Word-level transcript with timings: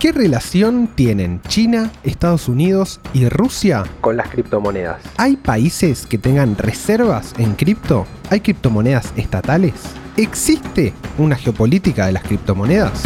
¿Qué 0.00 0.12
relación 0.12 0.88
tienen 0.94 1.42
China, 1.46 1.92
Estados 2.04 2.48
Unidos 2.48 3.00
y 3.12 3.28
Rusia 3.28 3.84
con 4.00 4.16
las 4.16 4.30
criptomonedas? 4.30 5.02
¿Hay 5.18 5.36
países 5.36 6.06
que 6.06 6.16
tengan 6.16 6.56
reservas 6.56 7.34
en 7.36 7.52
cripto? 7.54 8.06
¿Hay 8.30 8.40
criptomonedas 8.40 9.12
estatales? 9.16 9.74
¿Existe 10.16 10.94
una 11.18 11.36
geopolítica 11.36 12.06
de 12.06 12.12
las 12.12 12.22
criptomonedas? 12.22 13.02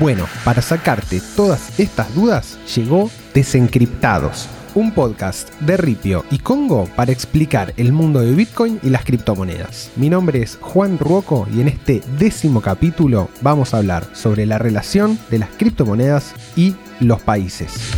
Bueno, 0.00 0.26
para 0.44 0.60
sacarte 0.60 1.22
todas 1.36 1.78
estas 1.78 2.12
dudas, 2.12 2.58
llegó 2.74 3.08
Desencriptados, 3.34 4.48
un 4.74 4.92
podcast 4.92 5.50
de 5.60 5.76
Ripio 5.76 6.24
y 6.30 6.38
Congo 6.38 6.88
para 6.96 7.12
explicar 7.12 7.72
el 7.76 7.92
mundo 7.92 8.20
de 8.20 8.34
Bitcoin 8.34 8.80
y 8.82 8.90
las 8.90 9.04
criptomonedas. 9.04 9.92
Mi 9.96 10.10
nombre 10.10 10.42
es 10.42 10.58
Juan 10.60 10.98
Ruoco 10.98 11.46
y 11.52 11.60
en 11.60 11.68
este 11.68 12.00
décimo 12.18 12.60
capítulo 12.60 13.28
vamos 13.40 13.72
a 13.72 13.78
hablar 13.78 14.04
sobre 14.14 14.46
la 14.46 14.58
relación 14.58 15.18
de 15.30 15.38
las 15.38 15.50
criptomonedas 15.50 16.34
y 16.56 16.74
los 17.00 17.20
países. 17.22 17.92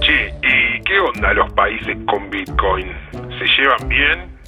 Che, 0.00 0.34
¿y 0.42 0.82
qué 0.82 0.98
onda 0.98 1.32
los 1.34 1.52
países 1.52 1.96
con 2.06 2.28
Bitcoin? 2.30 2.88
¿Se 3.12 3.46
llevan 3.56 3.88
bien? 3.88 4.39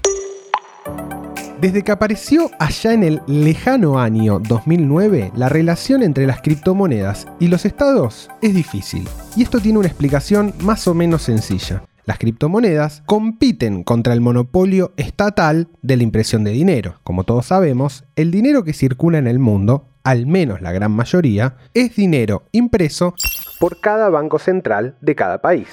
Desde 1.63 1.85
que 1.85 1.93
apareció 1.93 2.51
allá 2.59 2.93
en 2.93 3.05
el 3.05 3.23
lejano 3.29 4.01
año 4.01 4.41
2009, 4.41 5.31
la 5.37 5.49
relación 5.49 6.03
entre 6.03 6.27
las 6.27 6.43
criptomonedas 6.43 7.29
y 7.39 7.47
los 7.47 7.65
estados 7.65 8.29
es 8.41 8.53
difícil. 8.53 9.07
Y 9.37 9.45
esto 9.45 9.61
tiene 9.61 9.79
una 9.79 9.87
explicación 9.87 10.55
más 10.59 10.89
o 10.89 10.95
menos 10.95 11.23
sencilla. 11.23 11.85
Las 12.05 12.19
criptomonedas 12.19 13.05
compiten 13.07 13.85
contra 13.85 14.13
el 14.13 14.21
monopolio 14.21 14.93
estatal 14.97 15.69
de 15.83 15.97
la 15.97 16.03
impresión 16.03 16.43
de 16.43 16.51
dinero. 16.51 16.97
Como 17.05 17.23
todos 17.23 17.47
sabemos, 17.47 18.03
el 18.17 18.33
dinero 18.33 18.65
que 18.65 18.73
circula 18.73 19.19
en 19.19 19.29
el 19.29 19.39
mundo, 19.39 19.87
al 20.03 20.27
menos 20.27 20.63
la 20.63 20.73
gran 20.73 20.91
mayoría, 20.91 21.59
es 21.75 21.95
dinero 21.95 22.43
impreso 22.51 23.15
por 23.61 23.79
cada 23.79 24.09
banco 24.09 24.41
central 24.41 24.97
de 25.01 25.15
cada 25.15 25.41
país. 25.41 25.69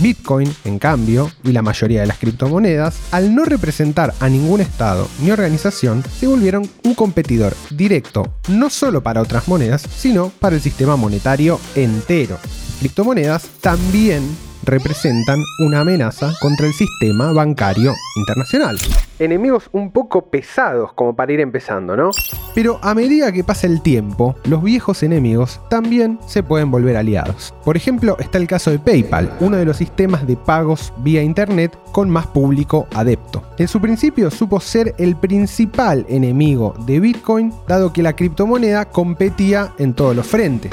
Bitcoin, 0.00 0.52
en 0.64 0.78
cambio, 0.78 1.30
y 1.44 1.52
la 1.52 1.62
mayoría 1.62 2.00
de 2.00 2.06
las 2.06 2.18
criptomonedas, 2.18 2.98
al 3.10 3.34
no 3.34 3.44
representar 3.44 4.14
a 4.20 4.28
ningún 4.28 4.60
estado 4.60 5.08
ni 5.22 5.30
organización, 5.30 6.02
se 6.18 6.26
volvieron 6.26 6.68
un 6.84 6.94
competidor 6.94 7.54
directo 7.70 8.32
no 8.48 8.70
solo 8.70 9.02
para 9.02 9.20
otras 9.22 9.48
monedas, 9.48 9.82
sino 9.82 10.30
para 10.30 10.56
el 10.56 10.62
sistema 10.62 10.96
monetario 10.96 11.60
entero. 11.74 12.38
Criptomonedas 12.80 13.48
también 13.60 14.22
representan 14.62 15.42
una 15.60 15.80
amenaza 15.80 16.32
contra 16.40 16.66
el 16.66 16.72
sistema 16.72 17.32
bancario 17.32 17.94
internacional. 18.16 18.78
Enemigos 19.18 19.68
un 19.72 19.90
poco 19.90 20.26
pesados 20.26 20.92
como 20.92 21.16
para 21.16 21.32
ir 21.32 21.40
empezando, 21.40 21.96
¿no? 21.96 22.10
Pero 22.54 22.78
a 22.82 22.94
medida 22.94 23.32
que 23.32 23.42
pasa 23.42 23.66
el 23.66 23.82
tiempo, 23.82 24.36
los 24.44 24.62
viejos 24.62 25.02
enemigos 25.02 25.60
también 25.68 26.20
se 26.26 26.44
pueden 26.44 26.70
volver 26.70 26.96
aliados. 26.96 27.52
Por 27.64 27.76
ejemplo, 27.76 28.16
está 28.20 28.38
el 28.38 28.46
caso 28.46 28.70
de 28.70 28.78
PayPal, 28.78 29.36
uno 29.40 29.56
de 29.56 29.64
los 29.64 29.76
sistemas 29.76 30.26
de 30.26 30.36
pagos 30.36 30.92
vía 30.98 31.22
Internet 31.22 31.76
con 31.90 32.08
más 32.08 32.28
público 32.28 32.86
adepto. 32.94 33.42
En 33.58 33.66
su 33.66 33.80
principio 33.80 34.30
supo 34.30 34.60
ser 34.60 34.94
el 34.98 35.16
principal 35.16 36.06
enemigo 36.08 36.74
de 36.86 37.00
Bitcoin, 37.00 37.52
dado 37.66 37.92
que 37.92 38.04
la 38.04 38.14
criptomoneda 38.14 38.84
competía 38.84 39.72
en 39.78 39.94
todos 39.94 40.14
los 40.14 40.26
frentes. 40.26 40.72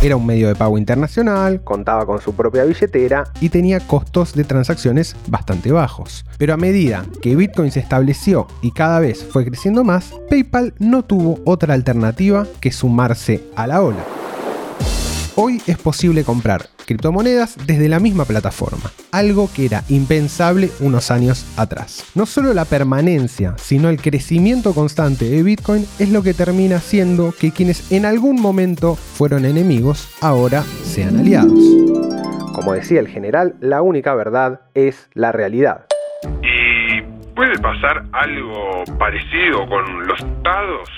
Era 0.00 0.14
un 0.14 0.24
medio 0.24 0.46
de 0.46 0.54
pago 0.54 0.78
internacional, 0.78 1.60
contaba 1.64 2.06
con 2.06 2.20
su 2.20 2.32
propia 2.32 2.62
billetera 2.62 3.24
y 3.40 3.48
tenía 3.48 3.80
costos 3.80 4.32
de 4.32 4.44
transacciones 4.44 5.16
bastante 5.26 5.72
bajos. 5.72 6.24
Pero 6.38 6.54
a 6.54 6.56
medida 6.56 7.04
que 7.20 7.34
Bitcoin 7.34 7.72
se 7.72 7.80
estableció 7.80 8.46
y 8.62 8.70
cada 8.70 9.00
vez 9.00 9.24
fue 9.24 9.44
creciendo 9.44 9.82
más, 9.82 10.14
PayPal 10.30 10.72
no 10.78 11.04
tuvo 11.04 11.40
otra 11.44 11.74
alternativa 11.74 12.46
que 12.60 12.70
sumarse 12.70 13.42
a 13.56 13.66
la 13.66 13.82
ola. 13.82 14.17
Hoy 15.40 15.62
es 15.68 15.78
posible 15.78 16.24
comprar 16.24 16.62
criptomonedas 16.84 17.64
desde 17.64 17.88
la 17.88 18.00
misma 18.00 18.24
plataforma, 18.24 18.90
algo 19.12 19.48
que 19.54 19.66
era 19.66 19.84
impensable 19.88 20.68
unos 20.80 21.12
años 21.12 21.56
atrás. 21.56 22.10
No 22.16 22.26
solo 22.26 22.52
la 22.54 22.64
permanencia, 22.64 23.54
sino 23.56 23.88
el 23.88 24.02
crecimiento 24.02 24.74
constante 24.74 25.26
de 25.26 25.44
Bitcoin 25.44 25.86
es 26.00 26.10
lo 26.10 26.24
que 26.24 26.34
termina 26.34 26.78
haciendo 26.78 27.32
que 27.38 27.52
quienes 27.52 27.92
en 27.92 28.04
algún 28.04 28.42
momento 28.42 28.96
fueron 28.96 29.44
enemigos 29.44 30.12
ahora 30.20 30.64
sean 30.82 31.16
aliados. 31.16 31.62
Como 32.52 32.72
decía 32.72 32.98
el 32.98 33.06
general, 33.06 33.54
la 33.60 33.80
única 33.80 34.16
verdad 34.16 34.62
es 34.74 35.08
la 35.14 35.30
realidad. 35.30 35.86
¿Y 36.42 37.00
puede 37.36 37.56
pasar 37.60 38.06
algo 38.10 38.82
parecido 38.98 39.68
con 39.68 40.04
los 40.04 40.18
estados? 40.18 40.88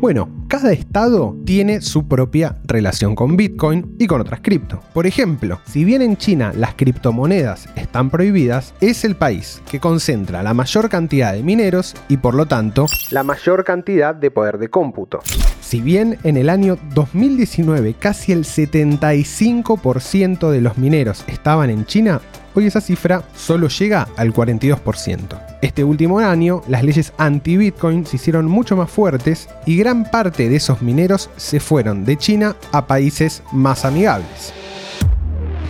Bueno, 0.00 0.39
cada 0.50 0.72
estado 0.72 1.36
tiene 1.44 1.80
su 1.80 2.08
propia 2.08 2.56
relación 2.64 3.14
con 3.14 3.36
Bitcoin 3.36 3.94
y 4.00 4.08
con 4.08 4.20
otras 4.20 4.40
cripto. 4.40 4.80
Por 4.92 5.06
ejemplo, 5.06 5.60
si 5.64 5.84
bien 5.84 6.02
en 6.02 6.16
China 6.16 6.52
las 6.56 6.74
criptomonedas 6.74 7.68
están 7.76 8.10
prohibidas, 8.10 8.74
es 8.80 9.04
el 9.04 9.14
país 9.14 9.62
que 9.70 9.78
concentra 9.78 10.42
la 10.42 10.52
mayor 10.52 10.88
cantidad 10.88 11.34
de 11.34 11.44
mineros 11.44 11.94
y 12.08 12.16
por 12.16 12.34
lo 12.34 12.46
tanto 12.46 12.86
la 13.12 13.22
mayor 13.22 13.62
cantidad 13.62 14.12
de 14.12 14.32
poder 14.32 14.58
de 14.58 14.70
cómputo. 14.70 15.20
Si 15.60 15.80
bien 15.80 16.18
en 16.24 16.36
el 16.36 16.50
año 16.50 16.76
2019 16.94 17.94
casi 17.94 18.32
el 18.32 18.42
75% 18.42 20.50
de 20.50 20.60
los 20.60 20.78
mineros 20.78 21.22
estaban 21.28 21.70
en 21.70 21.86
China, 21.86 22.20
hoy 22.54 22.66
esa 22.66 22.80
cifra 22.80 23.22
solo 23.34 23.68
llega 23.68 24.08
al 24.16 24.32
42%. 24.32 25.40
Este 25.62 25.84
último 25.84 26.18
año, 26.18 26.62
las 26.68 26.84
leyes 26.84 27.12
anti-Bitcoin 27.18 28.06
se 28.06 28.16
hicieron 28.16 28.46
mucho 28.46 28.76
más 28.76 28.90
fuertes 28.90 29.48
y 29.66 29.76
gran 29.76 30.10
parte 30.10 30.48
de 30.48 30.56
esos 30.56 30.82
mineros 30.82 31.30
se 31.36 31.60
fueron 31.60 32.04
de 32.04 32.16
China 32.16 32.56
a 32.72 32.86
países 32.86 33.42
más 33.52 33.84
amigables. 33.84 34.52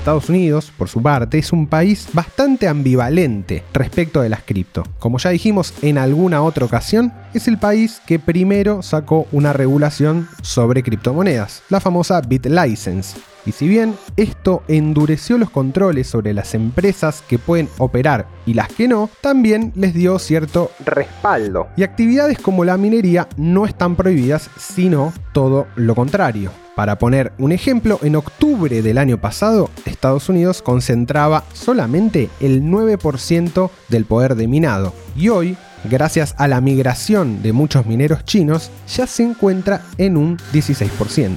Estados 0.01 0.31
Unidos, 0.31 0.73
por 0.79 0.89
su 0.89 1.03
parte, 1.03 1.37
es 1.37 1.53
un 1.53 1.67
país 1.67 2.09
bastante 2.15 2.67
ambivalente 2.69 3.63
respecto 3.75 4.23
de 4.23 4.31
las 4.31 4.43
cripto. 4.43 4.83
Como 4.99 5.19
ya 5.19 5.29
dijimos 5.29 5.75
en 5.83 5.99
alguna 5.99 6.43
otra 6.43 6.65
ocasión, 6.65 7.13
es 7.35 7.49
el 7.49 7.59
país 7.59 8.01
que 8.07 8.19
primero 8.19 8.81
sacó 8.81 9.27
una 9.31 9.53
regulación 9.53 10.27
sobre 10.41 10.83
criptomonedas, 10.83 11.63
la 11.69 11.81
famosa 11.81 12.19
BitLicense, 12.23 13.19
y 13.45 13.53
si 13.53 13.69
bien 13.69 13.95
esto 14.17 14.63
endureció 14.69 15.37
los 15.37 15.51
controles 15.51 16.07
sobre 16.07 16.33
las 16.33 16.55
empresas 16.55 17.23
que 17.29 17.39
pueden 17.39 17.69
operar 17.77 18.27
y 18.47 18.55
las 18.55 18.69
que 18.69 18.89
no, 18.89 19.11
también 19.21 19.71
les 19.77 19.93
dio 19.93 20.19
cierto 20.19 20.71
respaldo. 20.83 21.69
Y 21.77 21.83
actividades 21.83 22.39
como 22.39 22.65
la 22.65 22.79
minería 22.79 23.29
no 23.37 23.67
están 23.67 23.97
prohibidas, 23.97 24.49
sino 24.57 25.13
todo 25.35 25.67
lo 25.77 25.95
contrario. 25.95 26.51
Para 26.81 26.99
poner 26.99 27.33
un 27.37 27.53
ejemplo, 27.53 28.01
en 28.03 28.17
octubre 28.17 28.81
del 28.81 28.97
año 28.97 29.21
pasado, 29.21 29.69
Estados 29.85 30.31
Unidos 30.31 30.63
concentraba 30.63 31.45
solamente 31.53 32.31
el 32.41 32.63
9% 32.63 33.69
del 33.91 34.07
poder 34.07 34.35
de 34.35 34.49
minado. 34.49 34.95
Y 35.15 35.29
hoy, 35.29 35.59
gracias 35.85 36.35
a 36.39 36.49
la 36.49 36.63
migración 36.63 37.43
de 37.43 37.53
muchos 37.53 37.85
mineros 37.85 38.25
chinos, 38.25 38.71
ya 38.89 39.07
se 39.07 39.25
encuentra 39.25 39.83
en 39.99 40.17
un 40.17 40.39
16%. 40.55 41.37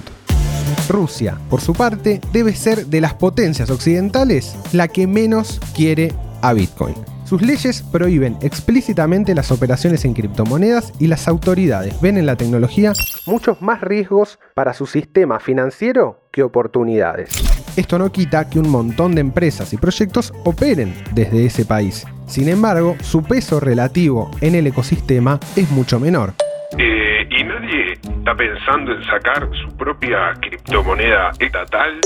Rusia, 0.88 1.38
por 1.50 1.60
su 1.60 1.74
parte, 1.74 2.22
debe 2.32 2.56
ser 2.56 2.86
de 2.86 3.02
las 3.02 3.14
potencias 3.14 3.70
occidentales 3.70 4.56
la 4.72 4.88
que 4.88 5.08
menos 5.08 5.60
quiere 5.76 6.14
a 6.42 6.54
Bitcoin. 6.54 6.96
Sus 7.34 7.42
leyes 7.42 7.82
prohíben 7.82 8.38
explícitamente 8.44 9.34
las 9.34 9.52
operaciones 9.52 10.06
en 10.06 10.14
criptomonedas 10.14 10.94
y 11.00 11.08
las 11.08 11.28
autoridades 11.28 12.00
ven 12.00 12.20
en 12.20 12.28
la 12.28 12.36
tecnología 12.36 12.94
muchos 13.26 13.60
más 13.60 13.82
riesgos 13.82 14.38
para 14.54 14.76
su 14.76 14.86
sistema 14.86 15.40
financiero 15.40 16.28
que 16.32 16.44
oportunidades. 16.44 17.34
Esto 17.76 17.98
no 17.98 18.12
quita 18.12 18.48
que 18.48 18.60
un 18.60 18.70
montón 18.70 19.16
de 19.16 19.22
empresas 19.22 19.74
y 19.74 19.78
proyectos 19.78 20.32
operen 20.46 20.94
desde 21.16 21.48
ese 21.48 21.66
país. 21.66 22.06
Sin 22.28 22.50
embargo, 22.50 22.98
su 23.02 23.24
peso 23.24 23.60
relativo 23.60 24.30
en 24.40 24.54
el 24.54 24.68
ecosistema 24.68 25.40
es 25.56 25.72
mucho 25.72 26.00
menor. 26.00 26.36
Eh, 26.78 27.28
¿Y 27.32 27.44
nadie 27.46 27.94
está 27.94 28.36
pensando 28.36 28.92
en 28.92 29.04
sacar 29.06 29.50
su 29.60 29.76
propia 29.76 30.36
criptomoneda 30.40 31.32
estatal? 31.40 32.00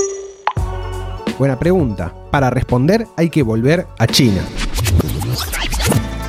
Buena 1.38 1.58
pregunta. 1.58 2.14
Para 2.30 2.48
responder 2.48 3.04
hay 3.18 3.28
que 3.28 3.42
volver 3.42 3.84
a 3.98 4.06
China. 4.06 4.40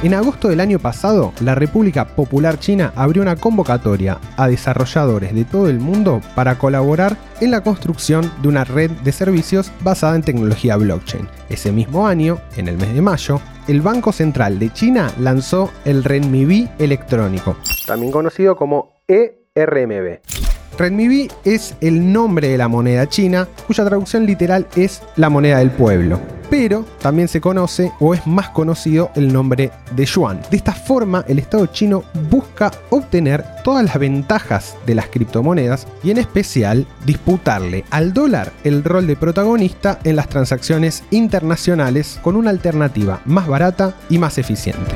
En 0.01 0.13
agosto 0.13 0.48
del 0.48 0.62
año 0.62 0.80
pasado, 0.80 1.34
la 1.42 1.56
República 1.56 2.07
Popular 2.07 2.57
China 2.57 2.94
abrió 2.96 3.22
una 3.22 3.36
convocatoria 3.36 4.18
a 4.38 4.48
desarrolladores 4.48 5.36
de 5.36 5.44
todo 5.44 5.68
el 5.68 5.81
mundo 5.81 6.22
para 6.36 6.57
colaborar 6.57 7.18
en 7.42 7.51
la 7.51 7.63
construcción 7.63 8.31
de 8.42 8.48
una 8.48 8.63
red 8.63 8.92
de 8.92 9.12
servicios 9.12 9.74
basada 9.81 10.16
en 10.16 10.22
tecnología 10.22 10.78
blockchain. 10.78 11.28
Ese 11.50 11.74
mismo 11.74 12.07
año, 12.07 12.40
en 12.56 12.69
el 12.69 12.78
mes 12.78 12.94
de 12.94 13.01
mayo, 13.01 13.42
el 13.68 13.81
Banco 13.81 14.13
Central 14.13 14.57
de 14.57 14.72
China 14.72 15.12
lanzó 15.19 15.69
el 15.84 16.06
renminbi 16.06 16.69
electrónico, 16.80 17.57
también 17.86 18.13
conocido 18.13 18.56
como 18.56 18.94
ERMB 19.06 20.49
Renminbi 20.80 21.30
es 21.44 21.76
el 21.81 22.14
nombre 22.14 22.48
de 22.48 22.58
la 22.58 22.70
moneda 22.70 23.06
china, 23.10 23.50
cuya 23.68 23.84
traducción 23.84 24.26
literal 24.26 24.66
es 24.78 25.02
la 25.18 25.30
moneda 25.30 25.58
del 25.58 25.72
pueblo. 25.72 26.22
Pero 26.50 26.86
también 27.02 27.28
se 27.28 27.42
conoce 27.42 27.92
o 28.00 28.14
es 28.14 28.26
más 28.26 28.50
conocido 28.52 29.12
el 29.16 29.31
nombre 29.31 29.72
de 29.92 30.06
yuan. 30.06 30.42
De 30.50 30.56
esta 30.56 30.72
forma, 30.72 31.26
el 31.28 31.38
Estado 31.38 31.66
chino 31.66 32.06
busca 32.30 32.72
obtener 32.92 33.44
todas 33.66 33.84
las 33.84 34.00
ventajas 34.00 34.78
de 34.86 34.96
las 34.96 35.10
criptomonedas 35.10 35.86
y 36.02 36.12
en 36.12 36.18
especial 36.18 36.88
disputarle 37.06 37.84
al 37.90 38.14
dólar 38.14 38.54
el 38.64 38.81
rol 38.86 39.06
de 39.06 39.18
protagonista 39.18 40.00
en 40.06 40.16
las 40.16 40.30
transacciones 40.30 41.04
internacionales 41.12 42.20
con 42.24 42.38
una 42.38 42.52
alternativa 42.52 43.20
más 43.26 43.48
barata 43.48 43.96
y 44.10 44.18
más 44.18 44.38
eficiente. 44.38 44.96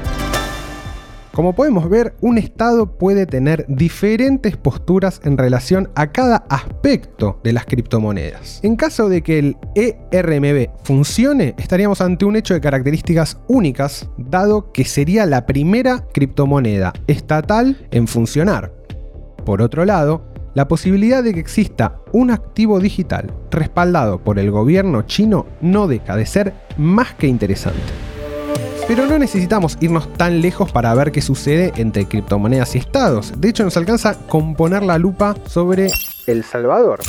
Como 1.34 1.54
podemos 1.54 1.90
ver, 1.90 2.14
un 2.22 2.38
Estado 2.38 2.96
puede 2.96 3.26
tener 3.26 3.66
diferentes 3.68 4.56
posturas 4.56 5.20
en 5.24 5.36
relación 5.36 5.90
a 5.96 6.12
cada 6.12 6.46
aspecto 6.48 7.40
de 7.44 7.54
las 7.54 7.66
criptomonedas. 7.66 8.60
En 8.62 8.76
caso 8.76 9.10
de 9.10 9.24
que 9.24 9.40
el 9.40 9.58
ERMB 9.74 10.70
funcione, 10.84 11.56
estaríamos 11.58 12.02
ante 12.02 12.26
un 12.26 12.36
hecho 12.36 12.54
de 12.54 12.62
características 12.62 13.40
únicas, 13.48 14.08
dado 14.16 14.72
que 14.72 14.86
sería 14.86 15.26
la 15.26 15.48
primera 15.48 16.06
criptomoneda 16.14 16.94
estatal 17.08 17.88
en 17.90 18.08
funcionar. 18.08 18.72
Por 19.44 19.64
otro 19.64 19.86
lado, 19.86 20.32
la 20.54 20.68
posibilidad 20.68 21.24
de 21.24 21.34
que 21.34 21.40
exista 21.40 22.00
un 22.12 22.30
activo 22.30 22.80
digital 22.80 23.34
respaldado 23.50 24.24
por 24.24 24.38
el 24.38 24.52
gobierno 24.52 25.02
chino 25.02 25.48
no 25.62 25.88
deja 25.88 26.16
de 26.16 26.28
ser 26.28 26.54
más 26.78 27.16
que 27.16 27.26
interesante. 27.26 28.03
Pero 28.88 29.06
no 29.06 29.18
necesitamos 29.18 29.78
irnos 29.80 30.12
tan 30.14 30.42
lejos 30.42 30.72
para 30.72 30.94
ver 30.94 31.12
qué 31.12 31.22
sucede 31.22 31.72
entre 31.78 32.06
criptomonedas 32.06 32.76
y 32.76 32.80
estados. 32.80 33.34
De 33.38 33.50
hecho, 33.50 33.64
nos 33.64 33.78
alcanza 33.78 34.16
con 34.28 34.56
poner 34.56 34.84
la 34.84 34.98
lupa 34.98 35.36
sobre 35.48 35.90
El 36.28 36.44
Salvador. 36.44 37.00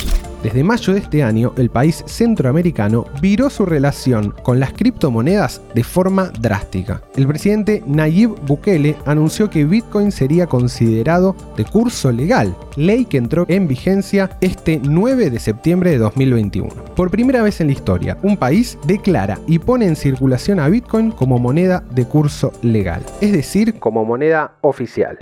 Desde 0.45 0.63
mayo 0.63 0.93
de 0.93 0.99
este 0.99 1.23
año, 1.23 1.53
el 1.57 1.71
país 1.71 2.03
centroamericano 2.05 3.05
viró 3.19 3.49
su 3.49 3.65
relación 3.65 4.29
con 4.43 4.59
las 4.59 4.73
criptomonedas 4.73 5.59
de 5.73 5.83
forma 5.83 6.31
drástica. 6.39 7.01
El 7.15 7.25
presidente 7.25 7.81
Nayib 7.87 8.35
Bukele 8.45 8.95
anunció 9.05 9.49
que 9.49 9.65
Bitcoin 9.65 10.11
sería 10.11 10.45
considerado 10.45 11.35
de 11.57 11.65
curso 11.65 12.11
legal, 12.11 12.55
ley 12.75 13.05
que 13.05 13.17
entró 13.17 13.45
en 13.47 13.67
vigencia 13.67 14.37
este 14.39 14.79
9 14.83 15.31
de 15.31 15.39
septiembre 15.39 15.89
de 15.89 15.97
2021. 15.97 16.69
Por 16.95 17.09
primera 17.09 17.41
vez 17.41 17.59
en 17.59 17.67
la 17.67 17.73
historia, 17.73 18.17
un 18.21 18.37
país 18.37 18.77
declara 18.85 19.39
y 19.47 19.57
pone 19.57 19.87
en 19.87 19.95
circulación 19.95 20.59
a 20.59 20.67
Bitcoin 20.67 21.09
como 21.09 21.39
moneda 21.39 21.83
de 21.89 22.05
curso 22.05 22.51
legal, 22.61 23.03
es 23.19 23.31
decir, 23.31 23.79
como 23.79 24.05
moneda 24.05 24.53
oficial. 24.61 25.17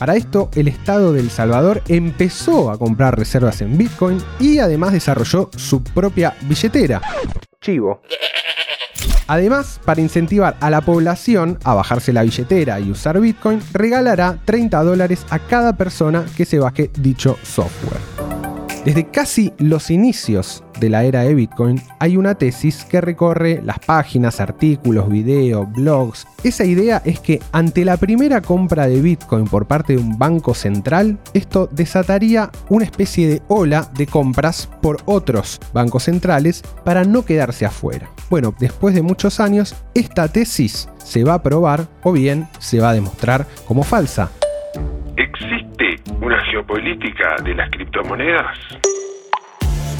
Para 0.00 0.16
esto, 0.16 0.48
el 0.54 0.66
Estado 0.66 1.12
de 1.12 1.20
El 1.20 1.28
Salvador 1.28 1.82
empezó 1.86 2.70
a 2.70 2.78
comprar 2.78 3.18
reservas 3.18 3.60
en 3.60 3.76
Bitcoin 3.76 4.16
y 4.38 4.58
además 4.58 4.94
desarrolló 4.94 5.50
su 5.54 5.84
propia 5.84 6.34
billetera. 6.40 7.02
Chivo. 7.60 8.00
Además, 9.26 9.78
para 9.84 10.00
incentivar 10.00 10.56
a 10.60 10.70
la 10.70 10.80
población 10.80 11.58
a 11.64 11.74
bajarse 11.74 12.14
la 12.14 12.22
billetera 12.22 12.80
y 12.80 12.90
usar 12.90 13.20
Bitcoin, 13.20 13.60
regalará 13.74 14.38
30 14.46 14.82
dólares 14.82 15.26
a 15.28 15.38
cada 15.38 15.76
persona 15.76 16.24
que 16.34 16.46
se 16.46 16.58
baje 16.58 16.90
dicho 16.96 17.36
software. 17.42 18.39
Desde 18.84 19.10
casi 19.10 19.52
los 19.58 19.90
inicios 19.90 20.64
de 20.80 20.88
la 20.88 21.04
era 21.04 21.20
de 21.20 21.34
Bitcoin 21.34 21.82
hay 21.98 22.16
una 22.16 22.34
tesis 22.34 22.86
que 22.86 23.02
recorre 23.02 23.60
las 23.62 23.78
páginas, 23.78 24.40
artículos, 24.40 25.10
videos, 25.10 25.70
blogs. 25.70 26.26
Esa 26.42 26.64
idea 26.64 27.02
es 27.04 27.20
que 27.20 27.42
ante 27.52 27.84
la 27.84 27.98
primera 27.98 28.40
compra 28.40 28.86
de 28.86 29.02
Bitcoin 29.02 29.44
por 29.44 29.66
parte 29.66 29.96
de 29.96 30.02
un 30.02 30.18
banco 30.18 30.54
central, 30.54 31.18
esto 31.34 31.68
desataría 31.70 32.50
una 32.70 32.86
especie 32.86 33.28
de 33.28 33.42
ola 33.48 33.90
de 33.94 34.06
compras 34.06 34.70
por 34.80 35.02
otros 35.04 35.60
bancos 35.74 36.04
centrales 36.04 36.62
para 36.82 37.04
no 37.04 37.26
quedarse 37.26 37.66
afuera. 37.66 38.10
Bueno, 38.30 38.54
después 38.58 38.94
de 38.94 39.02
muchos 39.02 39.40
años, 39.40 39.74
esta 39.92 40.28
tesis 40.28 40.88
se 41.04 41.22
va 41.22 41.34
a 41.34 41.42
probar 41.42 41.86
o 42.02 42.12
bien 42.12 42.48
se 42.58 42.80
va 42.80 42.90
a 42.90 42.94
demostrar 42.94 43.46
como 43.66 43.82
falsa. 43.82 44.30
¿Existe 46.50 46.56
una 46.56 46.66
geopolítica 46.66 47.36
de 47.42 47.54
las 47.54 47.70
criptomonedas? 47.70 48.58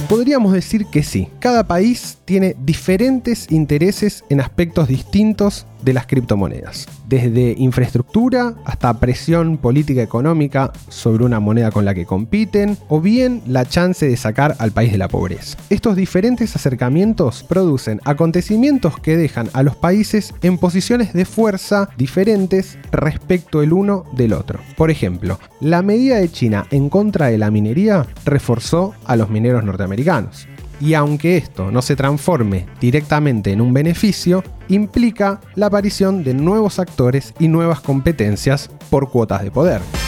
Podríamos 0.09 0.53
decir 0.53 0.87
que 0.93 1.03
sí. 1.03 1.29
Cada 1.41 1.67
país 1.67 2.20
tiene 2.31 2.55
diferentes 2.65 3.51
intereses 3.51 4.23
en 4.29 4.41
aspectos 4.41 4.87
distintos 4.87 5.67
de 5.83 5.93
las 5.93 6.07
criptomonedas. 6.07 6.87
Desde 7.09 7.57
infraestructura 7.59 8.55
hasta 8.65 9.01
presión 9.01 9.59
política 9.59 10.01
económica 10.01 10.73
sobre 10.89 11.25
una 11.25 11.41
moneda 11.41 11.73
con 11.73 11.85
la 11.85 11.93
que 11.93 12.07
compiten 12.07 12.79
o 12.89 13.01
bien 13.01 13.43
la 13.49 13.65
chance 13.65 14.07
de 14.07 14.17
sacar 14.17 14.55
al 14.61 14.71
país 14.71 14.93
de 14.93 14.99
la 14.99 15.09
pobreza. 15.09 15.59
Estos 15.71 15.97
diferentes 15.97 16.55
acercamientos 16.55 17.43
producen 17.43 18.01
acontecimientos 18.05 19.01
que 19.01 19.17
dejan 19.17 19.51
a 19.53 19.65
los 19.65 19.75
países 19.75 20.33
en 20.43 20.57
posiciones 20.57 21.13
de 21.13 21.25
fuerza 21.25 21.89
diferentes 21.97 22.79
respecto 22.93 23.61
el 23.61 23.73
uno 23.73 24.05
del 24.13 24.35
otro. 24.35 24.61
Por 24.77 24.93
ejemplo, 24.93 25.41
la 25.61 25.83
medida 25.83 26.19
de 26.19 26.31
China 26.31 26.65
en 26.71 26.91
contra 26.91 27.27
de 27.27 27.39
la 27.39 27.51
minería 27.51 28.07
reforzó 28.25 28.95
a 29.05 29.17
los 29.17 29.31
mineros 29.31 29.65
norteamericanos 29.65 30.47
y 30.81 30.95
aunque 30.95 31.37
esto 31.37 31.71
no 31.71 31.83
se 31.83 31.97
transforme 31.97 32.67
directamente 32.81 33.53
en 33.53 33.61
un 33.61 33.73
beneficio, 33.73 34.43
implica 34.69 35.41
la 35.55 35.67
aparición 35.67 36.25
de 36.25 36.35
nuevos 36.35 36.79
actores 36.79 37.35
y 37.39 37.49
nuevas 37.49 37.81
competencias 37.81 38.71
por 38.89 39.11
cuotas 39.11 39.43
de 39.43 39.51
poder. 39.51 40.00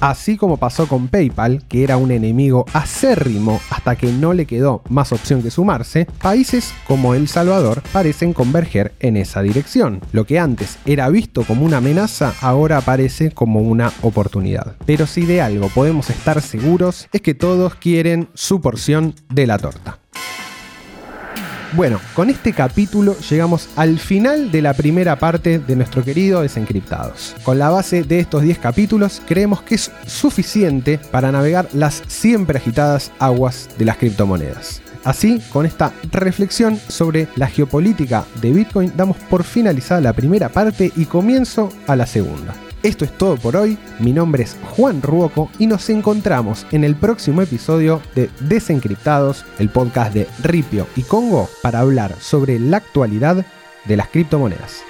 Así 0.00 0.36
como 0.36 0.58
pasó 0.58 0.86
con 0.86 1.08
PayPal, 1.08 1.62
que 1.68 1.82
era 1.82 1.96
un 1.96 2.12
enemigo 2.12 2.64
acérrimo 2.72 3.60
hasta 3.70 3.96
que 3.96 4.12
no 4.12 4.32
le 4.32 4.46
quedó 4.46 4.82
más 4.88 5.12
opción 5.12 5.42
que 5.42 5.50
sumarse, 5.50 6.06
países 6.22 6.72
como 6.86 7.14
El 7.14 7.26
Salvador 7.26 7.82
parecen 7.92 8.32
converger 8.32 8.92
en 9.00 9.16
esa 9.16 9.42
dirección. 9.42 10.00
Lo 10.12 10.24
que 10.24 10.38
antes 10.38 10.78
era 10.86 11.08
visto 11.08 11.42
como 11.42 11.64
una 11.64 11.78
amenaza, 11.78 12.34
ahora 12.40 12.78
aparece 12.78 13.32
como 13.32 13.60
una 13.60 13.92
oportunidad. 14.02 14.76
Pero 14.86 15.06
si 15.06 15.26
de 15.26 15.40
algo 15.40 15.68
podemos 15.68 16.10
estar 16.10 16.40
seguros, 16.42 17.08
es 17.12 17.20
que 17.20 17.34
todos 17.34 17.74
quieren 17.74 18.28
su 18.34 18.60
porción 18.60 19.14
de 19.28 19.46
la 19.46 19.58
torta. 19.58 19.98
Bueno, 21.74 22.00
con 22.14 22.30
este 22.30 22.54
capítulo 22.54 23.14
llegamos 23.28 23.68
al 23.76 23.98
final 23.98 24.50
de 24.50 24.62
la 24.62 24.72
primera 24.72 25.18
parte 25.18 25.58
de 25.58 25.76
nuestro 25.76 26.02
querido 26.02 26.40
Desencriptados. 26.40 27.36
Con 27.42 27.58
la 27.58 27.68
base 27.68 28.04
de 28.04 28.20
estos 28.20 28.42
10 28.42 28.58
capítulos, 28.58 29.20
creemos 29.26 29.60
que 29.60 29.74
es 29.74 29.90
suficiente 30.06 30.98
para 31.10 31.30
navegar 31.30 31.68
las 31.74 32.02
siempre 32.06 32.58
agitadas 32.58 33.12
aguas 33.18 33.68
de 33.76 33.84
las 33.84 33.98
criptomonedas. 33.98 34.80
Así, 35.04 35.42
con 35.52 35.66
esta 35.66 35.92
reflexión 36.10 36.78
sobre 36.88 37.28
la 37.36 37.48
geopolítica 37.48 38.24
de 38.40 38.50
Bitcoin, 38.50 38.92
damos 38.96 39.18
por 39.18 39.44
finalizada 39.44 40.00
la 40.00 40.14
primera 40.14 40.48
parte 40.48 40.90
y 40.96 41.04
comienzo 41.04 41.70
a 41.86 41.96
la 41.96 42.06
segunda. 42.06 42.54
Esto 42.84 43.04
es 43.04 43.18
todo 43.18 43.36
por 43.36 43.56
hoy, 43.56 43.76
mi 43.98 44.12
nombre 44.12 44.44
es 44.44 44.56
Juan 44.76 45.02
Ruoco 45.02 45.50
y 45.58 45.66
nos 45.66 45.90
encontramos 45.90 46.64
en 46.70 46.84
el 46.84 46.94
próximo 46.94 47.42
episodio 47.42 48.00
de 48.14 48.30
Desencriptados, 48.38 49.44
el 49.58 49.68
podcast 49.68 50.14
de 50.14 50.28
Ripio 50.44 50.86
y 50.94 51.02
Congo, 51.02 51.48
para 51.60 51.80
hablar 51.80 52.14
sobre 52.20 52.60
la 52.60 52.76
actualidad 52.76 53.44
de 53.84 53.96
las 53.96 54.08
criptomonedas. 54.08 54.84